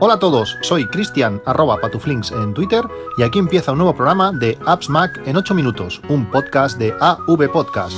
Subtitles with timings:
[0.00, 2.84] Hola a todos, soy Cristian arroba patuflinks en Twitter
[3.16, 6.94] y aquí empieza un nuevo programa de Apps Mac en 8 minutos, un podcast de
[7.00, 7.96] AV Podcast.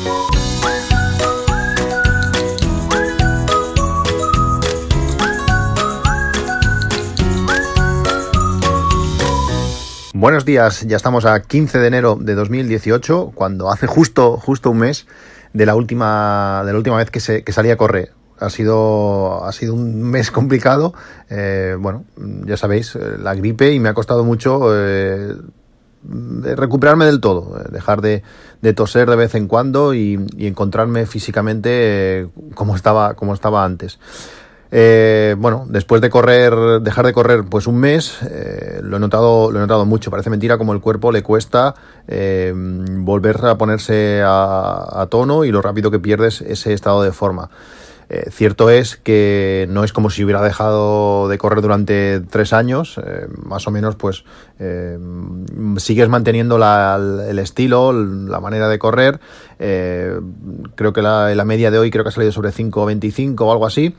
[10.15, 14.79] Buenos días, ya estamos a 15 de enero de 2018, cuando hace justo, justo un
[14.79, 15.07] mes
[15.53, 19.45] de la última, de la última vez que, se, que salí a correr ha sido,
[19.45, 20.95] ha sido un mes complicado.
[21.29, 25.35] Eh, bueno, ya sabéis, eh, la gripe y me ha costado mucho eh,
[26.57, 28.23] recuperarme del todo, dejar de,
[28.75, 33.99] toser de vez en cuando y, encontrarme físicamente como, estaba, como estaba antes.
[34.71, 38.19] bueno, después de correr, dejar de correr pues un mes,
[38.81, 40.11] lo, he notado, lo he notado mucho.
[40.11, 41.75] Parece mentira como el cuerpo le cuesta
[42.09, 47.51] volver a ponerse a, a, tono y lo rápido que pierdes ese estado de forma.
[48.13, 52.99] Eh, cierto es que no es como si hubiera dejado de correr durante tres años,
[52.99, 54.25] eh, más o menos pues
[54.59, 54.99] eh,
[55.77, 59.21] sigues manteniendo el estilo, la manera de correr.
[59.59, 63.67] creo que la, la, media de hoy creo que ha salido sobre 5.25 o algo
[63.67, 63.95] así.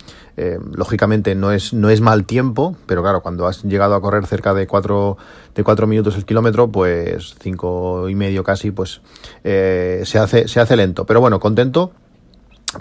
[0.74, 4.54] lógicamente no es, no es mal tiempo, pero claro, cuando has llegado a correr cerca
[4.54, 5.18] de 4
[5.56, 9.02] de cuatro minutos el kilómetro, pues cinco y medio casi, pues
[9.44, 11.06] se, hace, se hace lento.
[11.06, 11.94] Pero bueno, contento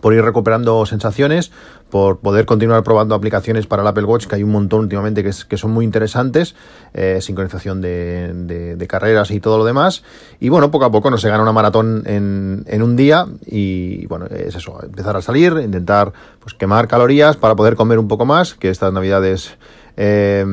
[0.01, 1.51] por ir recuperando sensaciones,
[1.91, 5.31] por poder continuar probando aplicaciones para el Apple Watch, que hay un montón últimamente que,
[5.49, 6.55] que son muy interesantes,
[6.95, 10.03] eh, sincronización de, de, carreras y todo lo demás.
[10.39, 14.07] Y bueno, poco a poco no se gana una maratón en, en, un día y
[14.07, 18.25] bueno, es eso, empezar a salir, intentar pues quemar calorías para poder comer un poco
[18.25, 19.57] más, que estas navidades...
[19.97, 20.45] Eh,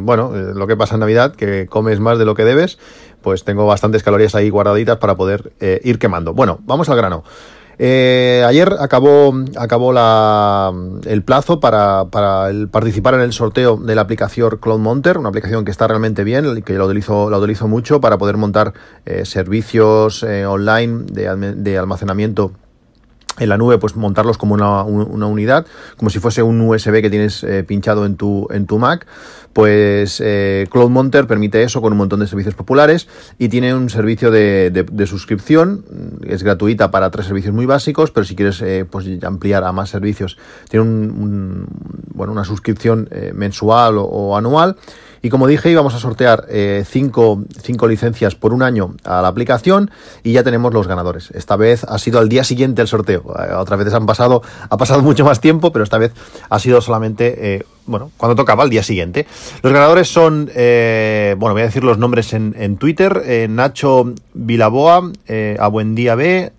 [0.00, 2.78] bueno, eh, lo que pasa en Navidad, que comes más de lo que debes,
[3.22, 5.52] pues tengo bastantes calorías ahí guardaditas para poder
[5.84, 6.32] ir quemando.
[6.32, 7.22] Bueno, vamos al grano.
[7.78, 10.72] Eh, ayer acabó, acabó la,
[11.04, 15.28] el plazo para, para el participar en el sorteo de la aplicación Cloud Monter, una
[15.28, 18.72] aplicación que está realmente bien, que lo utilizo, lo utilizo mucho para poder montar
[19.04, 22.52] eh, servicios eh, online de, de almacenamiento
[23.38, 25.66] en la nube, pues montarlos como una, una, unidad,
[25.96, 29.06] como si fuese un USB que tienes eh, pinchado en tu, en tu Mac.
[29.52, 33.08] Pues eh, Cloud Monter permite eso con un montón de servicios populares
[33.38, 35.84] y tiene un servicio de, de, suscripción.
[36.26, 39.88] Es gratuita para tres servicios muy básicos, pero si quieres eh, pues ampliar a más
[39.88, 40.36] servicios,
[40.68, 41.66] tiene un,
[42.12, 44.76] bueno, una suscripción mensual o anual
[45.22, 47.44] y como dije, íbamos a sortear eh, cinco,
[47.88, 49.90] licencias por un año a la aplicación
[50.22, 51.30] y ya tenemos los ganadores.
[51.32, 53.22] Esta vez ha sido al día siguiente el sorteo.
[53.38, 56.12] Eh, otras veces han pasado, ha pasado mucho más tiempo, pero esta vez
[56.48, 59.26] ha sido solamente, eh, bueno, cuando tocaba el día siguiente.
[59.62, 65.10] Los ganadores son, bueno, voy a decir los nombres en, Twitter, Nacho Vilaboa,
[65.58, 66.52] A Buen Día B,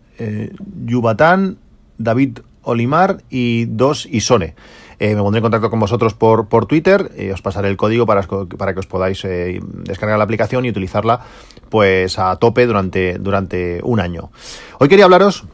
[0.86, 1.58] Yubatán,
[1.98, 4.56] David Olimar y Dos Isone.
[5.00, 8.06] Eh, me pondré en contacto con vosotros por, por Twitter, y os pasaré el código
[8.06, 11.22] para, para que os podáis eh, descargar la aplicación y utilizarla
[11.70, 14.32] pues a tope durante, durante un año.
[14.80, 15.46] Hoy quería hablaros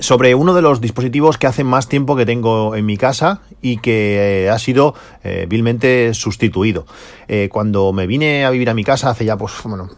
[0.00, 3.78] sobre uno de los dispositivos que hace más tiempo que tengo en mi casa y
[3.78, 4.94] que eh, ha sido
[5.24, 6.86] eh, vilmente sustituido.
[7.26, 9.90] Eh, cuando me vine a vivir a mi casa hace ya, pues, bueno,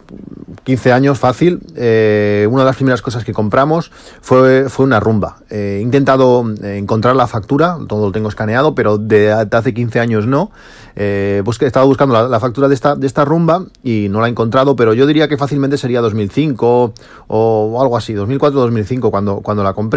[0.65, 3.91] 15 años fácil, una de las primeras cosas que compramos
[4.21, 5.39] fue, fue una rumba.
[5.49, 10.51] he intentado encontrar la factura, todo lo tengo escaneado, pero de, hace 15 años no.
[10.95, 14.31] pues he estado buscando la, factura de esta, de esta rumba y no la he
[14.31, 16.95] encontrado, pero yo diría que fácilmente sería 2005
[17.29, 19.90] o, algo así, 2004-2005 cuando, cuando la compré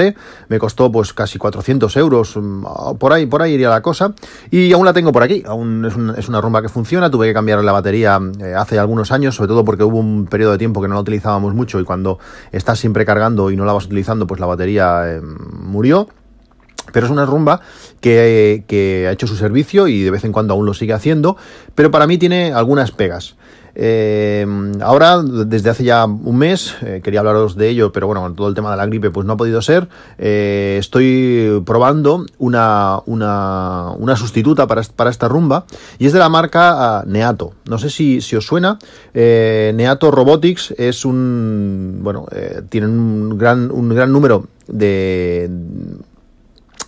[0.50, 4.14] me costó pues casi 400 euros, mm, por ahí, por ahí iría la cosa,
[4.52, 5.86] y aún la tengo por aquí, aún
[6.18, 9.50] es, una rumba que funciona, tuve que cambiar la batería eh, hace algunos años, sobre
[9.50, 12.20] todo porque hubo un periodo de tiempo que no la utilizábamos mucho y cuando
[12.52, 16.08] estás siempre cargando y no la vas utilizando, pues la batería eh, murió.
[16.92, 17.62] Pero es una rumba
[18.02, 21.38] que, ha hecho su servicio y de vez en cuando aún lo sigue haciendo,
[21.76, 23.36] pero para mí tiene algunas pegas.
[23.76, 24.46] Eh,
[24.82, 28.48] ahora, desde hace ya un mes, eh, quería hablaros de ello, pero bueno, con todo
[28.48, 29.88] el tema de la gripe, pues no ha podido ser.
[30.18, 35.66] Eh, estoy probando una, una, una sustituta para, para, esta rumba
[35.98, 37.54] y es de la marca ah, Neato.
[37.66, 38.78] No sé si, si os suena.
[39.14, 42.28] Neato Robotics es un, bueno,
[42.70, 45.50] tienen un gran, un gran número de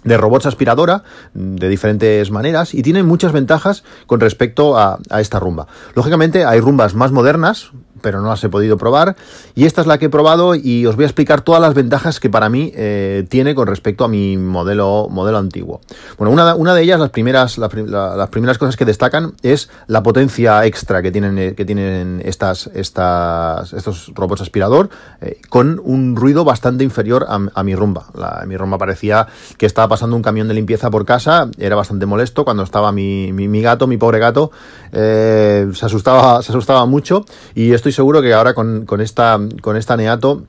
[0.05, 1.03] de robots aspiradora
[1.33, 5.67] de diferentes maneras y tienen muchas ventajas con respecto a, esta rumba.
[5.95, 7.71] Lógicamente hay rumbas más modernas,
[8.05, 9.15] pero no las he podido probar.
[9.55, 12.19] Y esta es la que he probado y os voy a explicar todas las ventajas
[12.19, 15.81] que para mí eh, tiene con respecto a mi modelo, modelo antiguo.
[16.15, 20.63] Bueno, una, una de ellas, las primeras, las primeras cosas que destacan es la potencia
[20.67, 24.91] extra que tienen, que tienen estas, estas, estos robots aspirador
[25.21, 28.05] eh, con un ruido bastante inferior a, mi rumba.
[28.45, 29.25] mi rumba parecía
[29.57, 33.33] que estaba pasando un camión de limpieza por casa, era bastante molesto cuando estaba mi,
[33.33, 34.51] mi, gato, mi pobre gato,
[34.91, 39.77] eh, se, asustaba, se asustaba mucho y estoy seguro que ahora con, con esta, con
[39.77, 40.43] esta Neato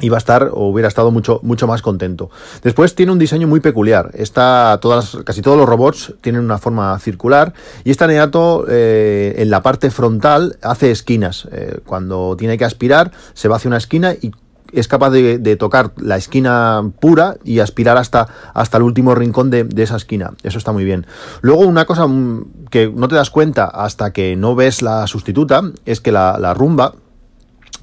[0.00, 2.30] iba a estar o hubiera estado mucho, mucho más contento.
[2.62, 4.10] Después tiene un diseño muy peculiar.
[4.14, 9.50] Está, todas, casi todos los robots tienen una forma circular y esta Neato eh, en
[9.50, 11.48] la parte frontal hace esquinas.
[11.52, 14.32] Eh, cuando tiene que aspirar se va hacia una esquina y
[14.74, 19.68] es capaz de, tocar la esquina pura y aspirar hasta, hasta el último rincón de,
[19.76, 20.32] esa esquina.
[20.42, 21.06] Eso está muy bien.
[21.40, 25.62] Luego, una cosa mm, que no te das cuenta hasta que no ves la sustituta
[25.84, 26.94] es que la rumba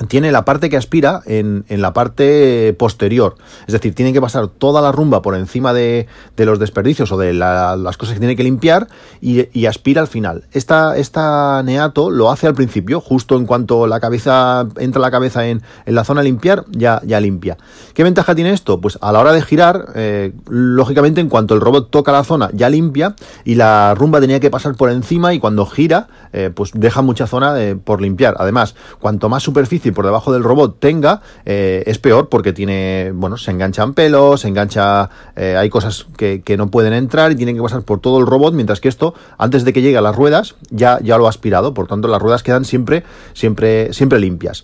[0.07, 3.35] tiene la parte que aspira en, en, la parte posterior.
[3.67, 6.07] Es decir, tiene que pasar toda la rumba por encima de,
[6.37, 8.87] los desperdicios o de las cosas que tiene que limpiar
[9.21, 10.45] y, y, aspira al final.
[10.51, 15.47] Esta, esta Neato lo hace al principio, justo en cuanto la cabeza entra la cabeza
[15.47, 17.57] en, en la zona a limpiar, ya, ya limpia.
[17.93, 18.81] ¿Qué ventaja tiene esto?
[18.81, 22.49] Pues a la hora de girar, eh, lógicamente en cuanto el robot toca la zona,
[22.53, 26.71] ya limpia y la rumba tenía que pasar por encima y cuando gira, eh, pues
[26.73, 28.35] deja mucha zona eh, por limpiar.
[28.39, 33.37] Además, cuanto más superficie por debajo del robot tenga, eh, es peor porque tiene, bueno,
[33.37, 37.61] se enganchan pelos, se engancha, eh, hay cosas que, no pueden entrar y tienen que
[37.61, 40.55] pasar por todo el robot, mientras que esto, antes de que llegue a las ruedas,
[40.69, 43.03] ya, ya lo ha aspirado, por tanto las ruedas quedan siempre,
[43.33, 44.63] siempre, siempre limpias.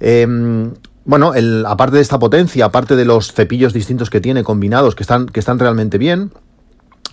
[0.00, 0.72] Em,
[1.04, 1.32] bueno,
[1.66, 5.40] aparte de esta potencia, aparte de los cepillos distintos que tiene combinados, que están, que
[5.40, 6.30] están realmente bien,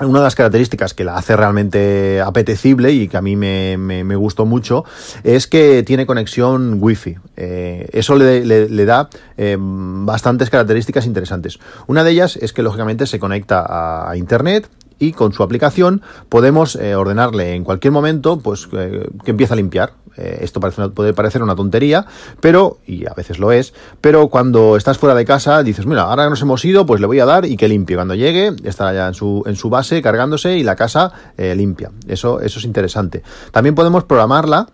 [0.01, 4.15] una de las características que la hace realmente apetecible y que a mí me, me,
[4.15, 4.83] gustó mucho
[5.24, 7.15] es que tiene conexión wifi.
[7.38, 11.59] Eh, eso le, da eh, bastantes características interesantes.
[11.88, 14.68] Una de ellas es que lógicamente se conecta a internet
[15.00, 19.94] y con su aplicación podemos eh, ordenarle en cualquier momento pues que empiece a limpiar
[20.18, 22.06] eh, esto puede parecer una tontería,
[22.39, 26.30] pero, y a veces lo es, pero cuando estás fuera de casa dices, mira, ahora
[26.30, 27.95] nos hemos ido, pues le voy a dar y que limpie.
[27.95, 31.92] Cuando llegue, estará ya en su, en su base cargándose y la casa eh, limpia.
[32.07, 33.24] Eso, eso es interesante.
[33.51, 34.68] También podemos programarla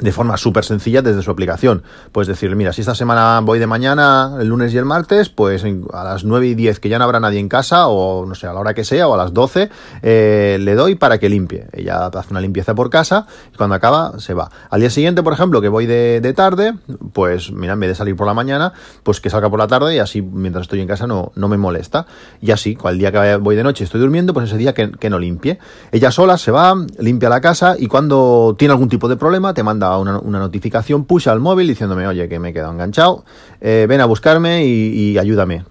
[0.00, 1.82] de forma súper sencilla desde su aplicación.
[2.12, 5.64] Puedes decirle, mira, si esta semana voy de mañana, el lunes y el martes, pues
[5.92, 8.46] a las 9 y 10 que ya no habrá nadie en casa, o no sé,
[8.46, 9.70] a la hora que sea, o a las 12,
[10.02, 11.66] eh, le doy para que limpie.
[11.72, 14.50] Ella hace una limpieza por casa y cuando acaba se va.
[14.70, 16.72] Al día siguiente, por ejemplo, que voy de, tarde,
[17.12, 18.72] pues mira, en vez de salir por la mañana,
[19.02, 21.58] pues que salga por la tarde y así mientras estoy en casa no, no me
[21.58, 22.06] molesta.
[22.40, 24.90] Y así, cual día que voy de noche y estoy durmiendo, pues ese día que,
[24.92, 25.58] que no limpie.
[25.90, 29.62] Ella sola se va, limpia la casa y cuando tiene algún tipo de problema te
[29.62, 33.24] manda una, notificación push al móvil diciéndome, oye, que me he quedado enganchado,
[33.60, 35.64] eh, ven a buscarme y, ayúdame.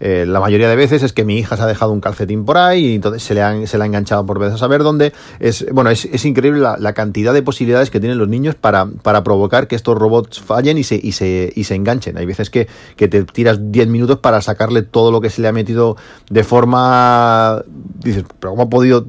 [0.00, 2.58] Eh, la mayoría de veces es que mi hija se ha dejado un calcetín por
[2.58, 5.12] ahí y entonces se le, han, se le ha enganchado por veces a saber dónde.
[5.40, 9.68] Es, bueno, es, increíble la, cantidad de posibilidades que tienen los niños para, para provocar
[9.68, 12.16] que estos robots fallen y se, y se, y se enganchen.
[12.16, 15.48] Hay veces que, que te tiras 10 minutos para sacarle todo lo que se le
[15.48, 15.96] ha metido
[16.30, 17.62] de forma...
[18.02, 19.04] Dices, pero ¿cómo ha podido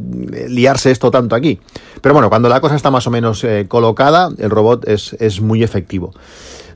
[0.48, 1.60] liarse esto tanto aquí?
[2.02, 5.42] Pero bueno, cuando la cosa está más o menos eh, colocada, el robot es, es,
[5.42, 6.14] muy efectivo.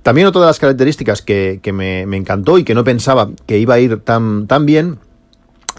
[0.03, 3.79] También otra de las características que, me, encantó y que no pensaba que iba a
[3.79, 4.99] ir tan, tan bien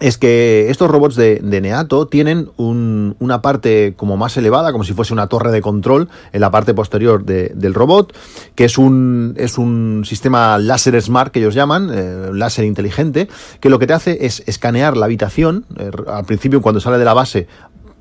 [0.03, 4.95] es que estos robots de, Neato tienen un, una parte como más elevada, como si
[4.95, 8.13] fuese una torre de control en la parte posterior de, del robot,
[8.57, 13.29] que es un, es un sistema láser smart que ellos llaman, eh, láser inteligente,
[13.61, 15.67] que lo que te hace es escanear la habitación.
[15.79, 17.47] Eh, al principio, cuando sale de la base,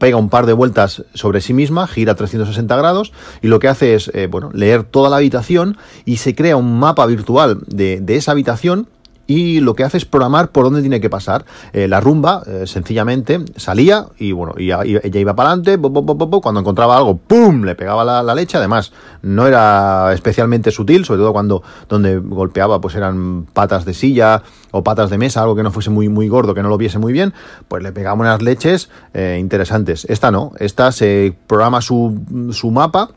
[0.01, 3.93] pega un par de vueltas sobre sí misma, gira 360 grados y lo que hace
[3.93, 8.15] es, eh, bueno, leer toda la habitación y se crea un mapa virtual de, de
[8.15, 8.87] esa habitación
[9.31, 11.45] y lo que hace es programar por dónde tiene que pasar.
[11.71, 16.97] Eh, la rumba, eh, sencillamente, salía y bueno, y, ella iba para adelante, cuando encontraba
[16.97, 17.63] algo, ¡pum!
[17.63, 18.57] le pegaba la, leche.
[18.57, 24.43] Además, no era especialmente sutil, sobre todo cuando donde golpeaba, pues eran patas de silla
[24.71, 26.99] o patas de mesa, algo que no fuese muy, muy gordo, que no lo viese
[26.99, 27.33] muy bien,
[27.67, 30.05] pues le pegaba unas leches eh, interesantes.
[30.09, 33.11] Esta no, esta se programa su, su mapa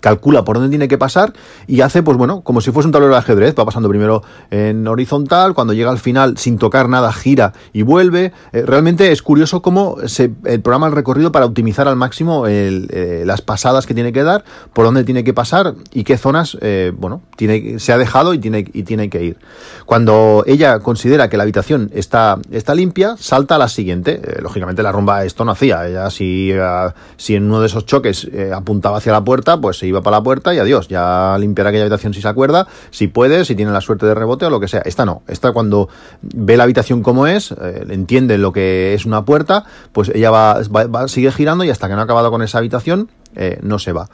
[0.00, 1.32] calcula por dónde tiene que pasar
[1.66, 4.86] y hace, pues bueno, como si fuese un tablero de ajedrez, va pasando primero en
[4.86, 8.32] horizontal, cuando llega al final sin tocar nada gira y vuelve.
[8.52, 13.22] Eh, realmente es curioso cómo se, el programa el recorrido para optimizar al máximo eh,
[13.26, 16.92] las pasadas que tiene que dar, por dónde tiene que pasar y qué zonas, eh,
[16.96, 19.38] bueno, tiene, se ha dejado y tiene, y tiene que ir.
[19.86, 24.20] Cuando ella considera que la habitación está, está limpia, salta a la siguiente.
[24.40, 25.86] lógicamente la rumba esto no hacía.
[25.86, 26.52] Ella si,
[27.16, 30.22] si en uno de esos choques apuntaba hacia la puerta, pues se iba para la
[30.22, 33.80] puerta y adiós, ya limpiar aquella habitación si se acuerda, si puede, si tiene la
[33.80, 34.82] suerte de rebote o lo que sea.
[34.84, 35.88] Esta no, esta cuando
[36.20, 40.60] ve la habitación como es, eh, entiende lo que es una puerta, pues ella va,
[40.70, 43.92] va, sigue girando y hasta que no ha acabado con esa habitación, eh, no se
[43.92, 44.10] va.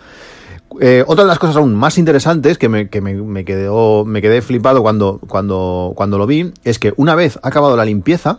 [0.80, 4.23] Eh, otra de las cosas aún más interesantes que me, que me, me, quedó, me
[4.23, 8.38] quedé flipado cuando, cuando, cuando lo vi es que una vez acabado la limpieza,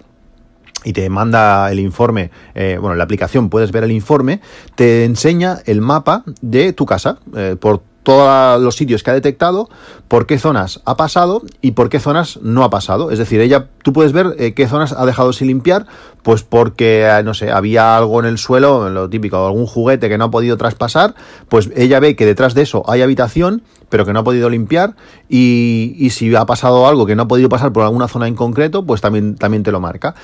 [0.87, 4.39] y te manda el informe, eh, bueno, en la aplicación puedes ver el informe,
[4.75, 9.67] te enseña el mapa de tu casa eh, por todos los sitios que ha detectado,
[10.07, 13.11] por qué zonas ha pasado y por qué zonas no ha pasado.
[13.11, 15.87] Es decir, ella, tú puedes ver eh, qué zonas ha dejado sin limpiar,
[16.23, 20.17] pues porque, eh, no sé, había algo en el suelo, lo típico, algún juguete que
[20.17, 21.15] no ha podido traspasar,
[21.49, 24.95] pues ella ve que detrás de eso hay habitación pero que no ha podido limpiar
[25.29, 28.35] y, y, si ha pasado algo que no ha podido pasar por alguna zona en
[28.35, 30.15] concreto, pues también, también te lo marca.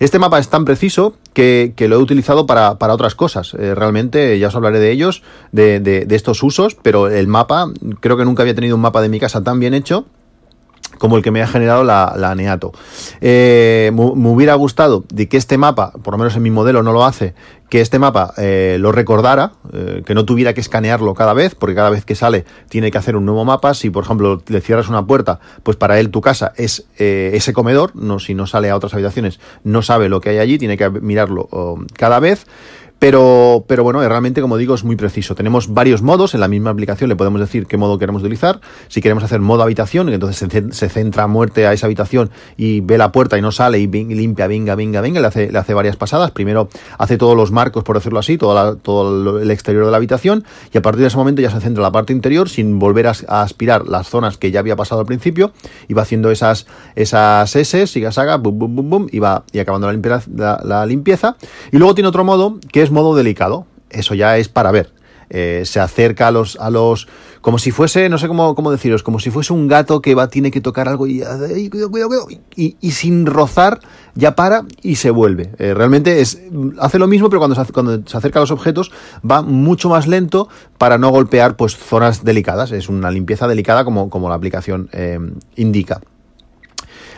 [0.00, 3.54] Este mapa es tan preciso que, lo he utilizado para, para otras cosas.
[3.54, 7.66] Eh, realmente ya os hablaré de ellos, de, de, estos usos, pero el mapa,
[8.00, 10.06] creo que nunca había tenido un mapa de mi casa tan bien hecho
[10.98, 12.70] como el que me ha generado la, la Neato.
[13.20, 16.92] Eh, me, hubiera gustado de que este mapa, por lo menos en mi modelo no
[16.92, 17.34] lo hace,
[17.72, 21.74] que este mapa eh, lo recordara, eh, que no tuviera que escanearlo cada vez, porque
[21.74, 23.72] cada vez que sale tiene que hacer un nuevo mapa.
[23.72, 27.54] Si, por ejemplo, le cierras una puerta, pues para él tu casa es eh, ese
[27.54, 30.76] comedor, no, si no sale a otras habitaciones, no sabe lo que hay allí, tiene
[30.76, 32.44] que mirarlo oh, cada vez.
[33.02, 35.34] Pero, pero bueno, realmente, como digo, es muy preciso.
[35.34, 38.60] Tenemos varios modos en la misma aplicación, le podemos decir qué modo queremos utilizar.
[38.86, 43.10] Si queremos hacer modo habitación, entonces se, centra muerte a esa habitación y ve la
[43.10, 46.30] puerta y no sale y limpia, venga, venga, venga, le hace, le hace varias pasadas.
[46.30, 49.96] Primero hace todos los marcos, por decirlo así, todo, la, todo el exterior de la
[49.96, 53.08] habitación y a partir de ese momento ya se centra la parte interior sin volver
[53.08, 55.50] a, aspirar las zonas que ya había pasado al principio
[55.88, 59.58] y va haciendo esas, esas S, siga saga, bum, bum, bum, bum, y va y
[59.58, 61.36] acabando la limpieza, la limpieza.
[61.72, 63.66] Y luego tiene otro modo que es modo delicado.
[63.90, 64.92] Eso ya es para ver.
[65.34, 67.08] Eh, se acerca a los, a los,
[67.40, 70.28] como si fuese, no sé cómo, cómo deciros, como si fuese un gato que va,
[70.28, 71.20] tiene que tocar algo y,
[71.70, 73.80] cuidado, cuidado, cuidado, y, y, sin rozar
[74.14, 75.48] ya para y se vuelve.
[75.58, 76.38] Eh, realmente es,
[76.78, 78.92] hace lo mismo, pero cuando se, cuando se acerca a los objetos
[79.28, 82.70] va mucho más lento para no golpear pues zonas delicadas.
[82.70, 85.18] Es una limpieza delicada como, como la aplicación eh,
[85.56, 86.02] indica.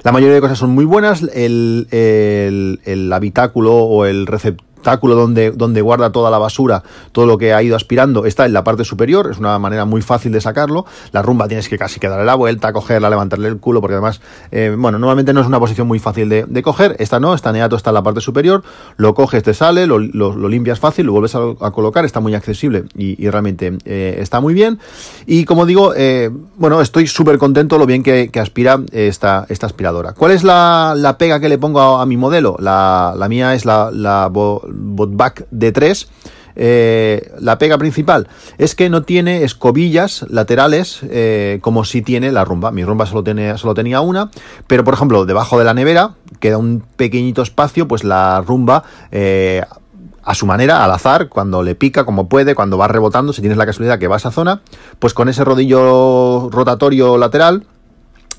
[0.05, 1.23] La mayoría de cosas son muy buenas.
[1.33, 7.39] El, el, el habitáculo o el receptor donde, donde guarda toda la basura, todo lo
[7.39, 10.41] que ha ido aspirando, está en la parte superior, es una manera muy fácil de
[10.41, 10.87] sacarlo.
[11.13, 14.21] La rumba tienes que casi que darle la vuelta, cogerla, levantarle el culo, porque además,
[14.51, 17.77] eh, bueno, normalmente no es una posición muy fácil de, coger, esta no, esta neato
[17.77, 18.63] está en la parte superior,
[18.97, 22.85] lo coges, te sale, lo, lo, limpias fácil, lo vuelves a, colocar, está muy accesible
[22.97, 24.79] y, realmente eh, está muy bien.
[25.27, 30.13] Y como digo, eh, bueno, estoy súper contento lo bien que, aspira esta, esta aspiradora.
[30.13, 32.57] ¿Cuál es la, la pega que le pongo a, mi modelo?
[32.59, 33.91] La, la mía es la
[34.75, 36.07] Botback D3.
[36.57, 38.29] Eh, la pega principal
[38.59, 42.71] es que no tiene escobillas laterales eh, como si tiene la rumba.
[42.71, 44.31] Mi rumba solo, tiene, solo tenía una,
[44.67, 48.85] pero por ejemplo, debajo de la nevera queda un pequeñito espacio, pues la rumba.
[49.11, 49.63] Eh,
[50.27, 53.59] a su manera, al azar, cuando le pica, como puede, cuando va rebotando, si tienes
[53.59, 54.63] la casualidad que va a esa zona,
[54.99, 57.67] pues con ese rodillo rotatorio lateral,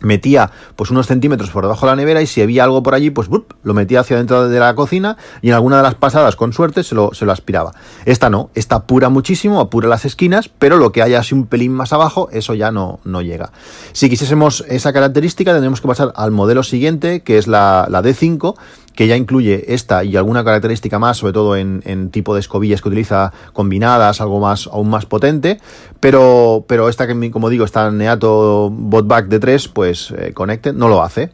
[0.05, 3.09] metía pues unos centímetros por debajo de la nevera y si había algo por allí,
[3.09, 3.29] pues
[3.63, 6.83] lo metía hacia dentro de la cocina y en alguna de las pasadas, con suerte,
[6.83, 7.74] se lo, se lo aspiraba.
[8.05, 11.74] Esta no, esta apura muchísimo, apura las esquinas, pero lo que haya así un pelín
[11.74, 13.51] más abajo, eso ya no, no llega.
[13.91, 18.55] Si quisiésemos esa característica, tendríamos que pasar al modelo siguiente, que es la, la D5,
[18.95, 22.89] que ya incluye esta y alguna característica más, sobre todo en, tipo de escobillas que
[22.89, 25.59] utiliza combinadas, algo más, aún más potente,
[25.99, 30.33] pero, pero esta que, como digo, está Neato Botback de 3, pues eh,
[30.73, 31.31] no lo hace.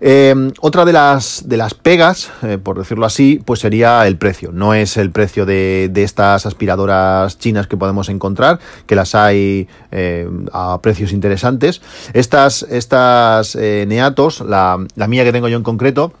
[0.00, 4.50] Eh, otra de las, de las pegas, eh, por decirlo así, pues sería el precio.
[4.52, 9.68] No es el precio de, de estas aspiradoras chinas que podemos encontrar, que las hay
[9.90, 11.80] eh, a precios interesantes.
[12.12, 16.12] Estas, estas Neatos, la, la mía que tengo yo en concreto,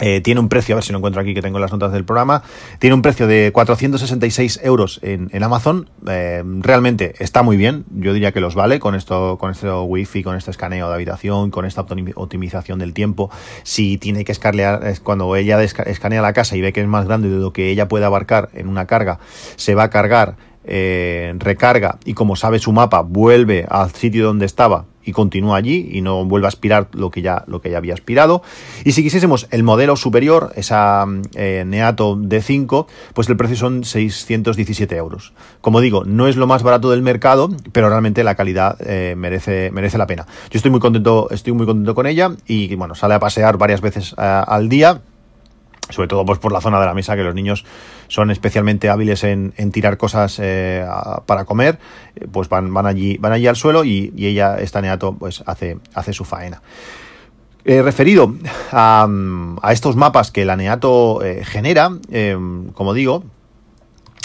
[0.00, 2.04] eh, tiene un precio, a ver si lo encuentro aquí que tengo las notas del
[2.04, 2.42] programa,
[2.78, 5.88] tiene un precio de 466 euros en, Amazon.
[6.08, 10.22] Eh, realmente está muy bien, yo diría que los vale con esto, con este wifi,
[10.22, 13.30] con este escaneo de habitación, con esta optimización del tiempo.
[13.62, 17.28] Si tiene que escanear, cuando ella escanea la casa y ve que es más grande
[17.28, 19.18] de lo que ella puede abarcar en una carga,
[19.56, 20.36] se va a cargar
[20.70, 25.88] eh, recarga y como sabe su mapa vuelve al sitio donde estaba y continúa allí
[25.90, 28.42] y no vuelve a aspirar lo que ya, lo que ya había aspirado.
[28.84, 34.94] Y si quisiésemos el modelo superior, esa eh, Neato D5, pues el precio son 617
[34.96, 35.32] euros.
[35.62, 39.70] Como digo, no es lo más barato del mercado, pero realmente la calidad eh, merece,
[39.70, 40.26] merece la pena.
[40.50, 43.80] Yo estoy muy contento, estoy muy contento con ella y bueno, sale a pasear varias
[43.80, 45.00] veces uh, al día
[45.90, 47.64] sobre todo pues por la zona de la mesa que los niños
[48.08, 50.86] son especialmente hábiles en, tirar cosas eh,
[51.26, 51.78] para comer
[52.32, 56.12] pues van, van allí van allí al suelo y, ella esta neato pues hace hace
[56.12, 56.62] su faena.
[57.64, 58.34] Eh, referido
[58.72, 59.06] a,
[59.62, 61.90] a, estos mapas que la neato eh, genera
[62.74, 63.24] como digo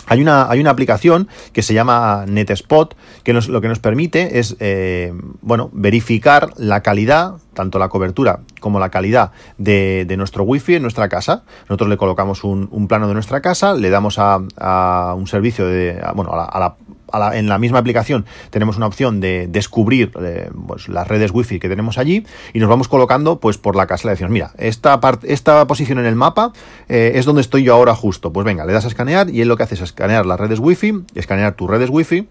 [0.08, 4.56] hay una, hay una aplicación que se llama NetSpot que lo que nos permite es
[4.60, 10.76] eh, bueno, verificar la calidad, tanto la cobertura como la calidad de, de nuestro wifi
[10.76, 11.44] en nuestra casa.
[11.70, 16.02] Nosotros le colocamos un, plano de nuestra casa, le damos a, a un servicio de,
[16.16, 16.76] bueno, a la, a la
[17.34, 21.70] en la misma aplicación tenemos una opción de descubrir eh, pues, las redes wifi que
[21.70, 24.08] tenemos allí y nos vamos colocando pues por la casa.
[24.08, 26.54] Le decimos, mira, esta, esta posición en el mapa
[26.90, 28.34] eh, es donde estoy yo ahora justo.
[28.34, 30.60] Pues venga, le das a escanear y él lo que hace es escanear las redes
[30.60, 32.28] wifi, escanear tus redes wifi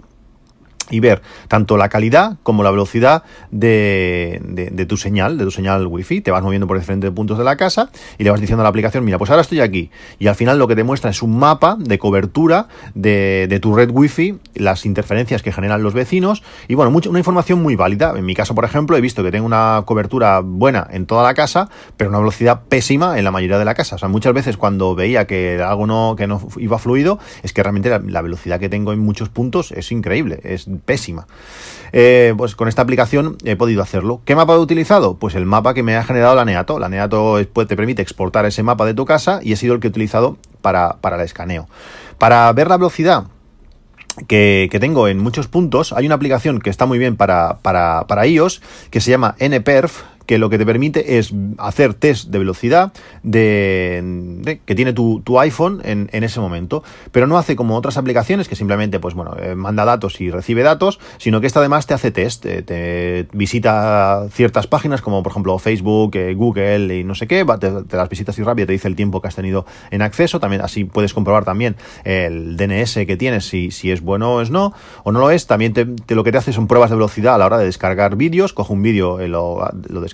[0.92, 5.86] y ver tanto la calidad como la velocidad de, de, tu señal, de tu señal
[5.86, 6.20] wifi.
[6.20, 8.68] Te vas moviendo por diferentes puntos de la casa y le vas diciendo a la
[8.68, 9.90] aplicación, mira, pues ahora estoy aquí.
[10.18, 13.74] Y al final lo que te muestra es un mapa de cobertura de, de tu
[13.74, 18.12] red wifi, las interferencias que generan los vecinos y bueno, mucha, una información muy válida.
[18.14, 21.32] En mi caso, por ejemplo, he visto que tengo una cobertura buena en toda la
[21.32, 23.96] casa, pero una velocidad pésima en la mayoría de la casa.
[23.96, 27.62] O sea, muchas veces cuando veía que algo no, que no iba fluido, es que
[27.62, 30.40] realmente la, la velocidad que tengo en muchos puntos es increíble.
[30.44, 31.26] Es pésima.
[31.92, 34.22] Eh, pues con esta aplicación he podido hacerlo.
[34.24, 35.16] ¿Qué mapa he utilizado?
[35.16, 36.78] Pues el mapa que me ha generado la Neato.
[36.78, 39.80] La Neato pues, te permite exportar ese mapa de tu casa y he sido el
[39.80, 41.68] que he utilizado para, para el escaneo.
[42.18, 43.24] Para ver la velocidad,
[44.26, 48.26] que, tengo en muchos puntos, hay una aplicación que está muy bien para, para, para
[48.26, 52.92] iOS que se llama NPerf, que lo que te permite es hacer test de velocidad
[53.22, 56.82] de, que tiene tu, tu iPhone en, en, ese momento.
[57.10, 60.62] Pero no hace como otras aplicaciones que simplemente, pues bueno, eh, manda datos y recibe
[60.62, 65.32] datos, sino que esta además te hace test, eh, te visita ciertas páginas como por
[65.32, 68.72] ejemplo Facebook, eh, Google y no sé qué, te, te, las visitas y rápido te
[68.72, 72.94] dice el tiempo que has tenido en acceso, también así puedes comprobar también el DNS
[73.06, 74.72] que tienes, si, si es bueno o es no,
[75.04, 77.34] o no lo es, también te, te, lo que te hace son pruebas de velocidad
[77.34, 80.11] a la hora de descargar vídeos, coge un vídeo, lo, lo descarga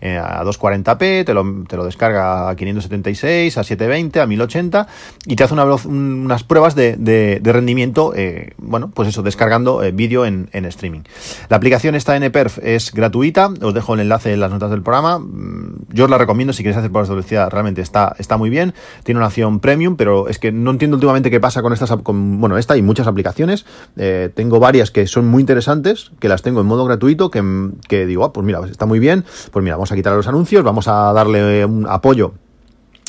[0.00, 4.86] eh, a 240p, te lo, te lo, descarga a 576, a 720, a 1080
[5.26, 9.92] y te hace una, unas pruebas de, de, rendimiento, eh, bueno, pues eso, descargando eh,
[9.92, 11.02] vídeo en, en, streaming.
[11.48, 15.18] La aplicación esta NPerf es gratuita, os dejo el enlace en las notas del programa.
[15.18, 18.50] Mm, yo os la recomiendo si queréis hacer pruebas de velocidad, realmente está, está muy
[18.50, 18.74] bien.
[19.04, 22.40] Tiene una opción premium, pero es que no entiendo últimamente qué pasa con estas, con,
[22.40, 23.66] bueno, esta y muchas aplicaciones.
[23.96, 27.42] Eh, tengo varias que son muy interesantes, que las tengo en modo gratuito, que,
[27.88, 30.62] que digo, ah, pues mira, está muy bien, pues mira, vamos a quitar los anuncios,
[30.62, 32.34] vamos a darle un apoyo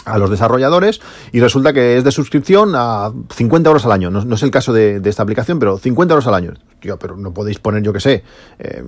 [0.06, 1.02] a los desarrolladores
[1.32, 4.12] y resulta que es de suscripción a 50 euros al año.
[4.12, 6.54] No, es el caso de, de, esta aplicación, pero 50 euros al año.
[7.00, 8.24] Pero no podéis poner, yo que sé,
[8.60, 8.84] eh,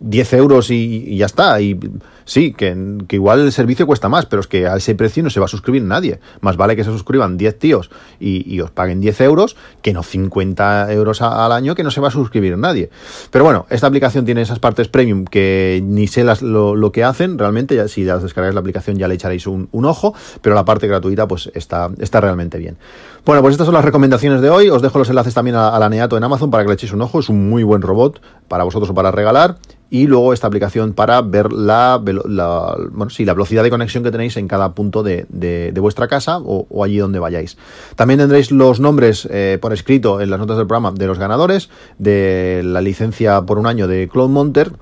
[0.00, 1.60] 10 euros y, ya está.
[1.60, 1.78] Y
[2.24, 5.30] sí, que, que, igual el servicio cuesta más, pero es que a ese precio no
[5.30, 6.20] se va a suscribir nadie.
[6.40, 10.92] Más vale que se suscriban 10 tíos y, os paguen 10 euros que no 50
[10.92, 12.90] euros al año que no se va a suscribir nadie.
[13.30, 17.04] Pero bueno, esta aplicación tiene esas partes premium que ni sé las, lo, lo, que
[17.04, 17.74] hacen realmente.
[17.74, 20.86] Ya, si ya descargáis la aplicación ya le echaréis un, un ojo, pero la parte
[20.86, 22.76] gratuita pues está, está realmente bien.
[23.24, 24.68] Bueno, pues estas son las recomendaciones de hoy.
[24.68, 26.92] Os dejo los enlaces también a, a la Neato en Amazon para que le echéis
[26.92, 27.20] un ojo.
[27.20, 29.56] Es un muy buen robot para vosotros o para regalar
[29.94, 34.36] y luego esta aplicación para ver la, bueno, sí, la velocidad de conexión que tenéis
[34.36, 37.56] en cada punto de, vuestra casa o, o, allí donde vayáis.
[37.94, 41.70] También tendréis los nombres eh, por escrito en las notas del programa de los ganadores
[41.98, 44.72] de la licencia por un año de Cloud Monter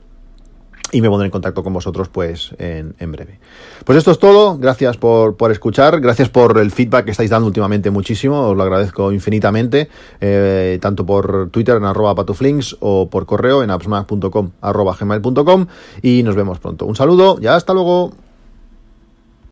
[0.92, 3.40] y me pondré en contacto con vosotros pues en, en breve.
[3.84, 7.46] Pues esto es todo, gracias por, por, escuchar, gracias por el feedback que estáis dando
[7.46, 9.88] últimamente muchísimo, os lo agradezco infinitamente,
[10.20, 15.66] eh, tanto por Twitter en arroba patuflinks o por correo en appsmac.com arroba gmail.com
[16.02, 16.86] y nos vemos pronto.
[16.86, 18.12] Un saludo y hasta luego.